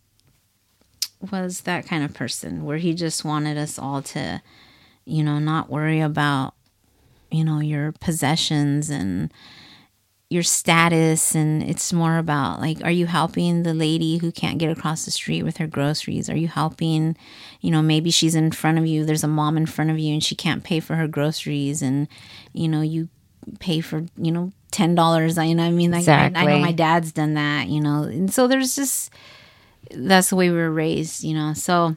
was 1.32 1.62
that 1.62 1.84
kind 1.84 2.04
of 2.04 2.14
person 2.14 2.64
where 2.64 2.78
he 2.78 2.94
just 2.94 3.24
wanted 3.24 3.58
us 3.58 3.76
all 3.76 4.02
to, 4.02 4.40
you 5.06 5.22
know, 5.24 5.38
not 5.38 5.70
worry 5.70 6.00
about, 6.00 6.54
you 7.30 7.44
know, 7.44 7.60
your 7.60 7.92
possessions 7.92 8.90
and 8.90 9.32
your 10.28 10.42
status. 10.42 11.34
And 11.34 11.62
it's 11.62 11.92
more 11.92 12.18
about 12.18 12.60
like, 12.60 12.82
are 12.84 12.90
you 12.90 13.06
helping 13.06 13.62
the 13.62 13.72
lady 13.72 14.18
who 14.18 14.32
can't 14.32 14.58
get 14.58 14.76
across 14.76 15.04
the 15.04 15.10
street 15.10 15.44
with 15.44 15.56
her 15.56 15.66
groceries? 15.66 16.28
Are 16.28 16.36
you 16.36 16.48
helping, 16.48 17.16
you 17.60 17.70
know, 17.70 17.80
maybe 17.80 18.10
she's 18.10 18.34
in 18.34 18.50
front 18.50 18.78
of 18.78 18.86
you, 18.86 19.04
there's 19.04 19.24
a 19.24 19.28
mom 19.28 19.56
in 19.56 19.66
front 19.66 19.90
of 19.90 19.98
you 19.98 20.12
and 20.12 20.22
she 20.22 20.34
can't 20.34 20.64
pay 20.64 20.80
for 20.80 20.96
her 20.96 21.06
groceries 21.06 21.80
and, 21.80 22.08
you 22.52 22.68
know, 22.68 22.80
you 22.82 23.08
pay 23.60 23.80
for, 23.80 24.04
you 24.16 24.32
know, 24.32 24.52
ten 24.72 24.94
dollars. 24.94 25.36
You 25.38 25.54
know, 25.54 25.62
I 25.62 25.70
mean, 25.70 25.92
like 25.92 26.08
I, 26.08 26.32
I 26.34 26.44
know 26.44 26.58
my 26.58 26.72
dad's 26.72 27.12
done 27.12 27.34
that. 27.34 27.68
You 27.68 27.80
know, 27.80 28.02
and 28.02 28.32
so 28.32 28.48
there's 28.48 28.74
just 28.74 29.10
that's 29.92 30.30
the 30.30 30.36
way 30.36 30.50
we 30.50 30.56
were 30.56 30.70
raised. 30.70 31.22
You 31.22 31.34
know, 31.34 31.54
so 31.54 31.96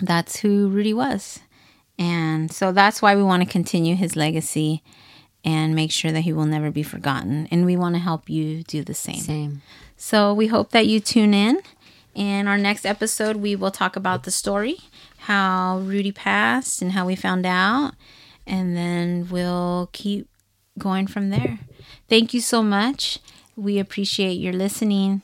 that's 0.00 0.36
who 0.38 0.68
Rudy 0.68 0.94
was, 0.94 1.40
and 1.98 2.52
so 2.52 2.72
that's 2.72 3.02
why 3.02 3.16
we 3.16 3.22
want 3.22 3.42
to 3.42 3.48
continue 3.48 3.96
his 3.96 4.14
legacy 4.14 4.82
and 5.44 5.74
make 5.74 5.90
sure 5.90 6.12
that 6.12 6.20
he 6.20 6.32
will 6.32 6.44
never 6.44 6.70
be 6.70 6.82
forgotten. 6.82 7.48
And 7.50 7.64
we 7.64 7.76
want 7.76 7.94
to 7.94 8.00
help 8.00 8.28
you 8.28 8.62
do 8.62 8.82
the 8.82 8.94
same. 8.94 9.20
Same. 9.20 9.62
So 9.96 10.32
we 10.32 10.46
hope 10.46 10.70
that 10.70 10.86
you 10.86 11.00
tune 11.00 11.34
in. 11.34 11.60
In 12.14 12.48
our 12.48 12.58
next 12.58 12.84
episode, 12.84 13.36
we 13.36 13.54
will 13.54 13.70
talk 13.70 13.94
about 13.94 14.24
the 14.24 14.30
story, 14.30 14.78
how 15.18 15.78
Rudy 15.78 16.10
passed, 16.10 16.82
and 16.82 16.92
how 16.92 17.06
we 17.06 17.14
found 17.14 17.46
out. 17.46 17.92
And 18.46 18.76
then 18.76 19.28
we'll 19.30 19.88
keep 19.92 20.28
going 20.78 21.06
from 21.06 21.30
there. 21.30 21.60
Thank 22.08 22.34
you 22.34 22.40
so 22.40 22.62
much. 22.62 23.18
We 23.56 23.78
appreciate 23.78 24.34
your 24.34 24.52
listening. 24.52 25.22